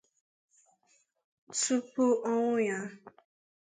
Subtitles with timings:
[1.59, 2.79] Tupu ọnwụ ya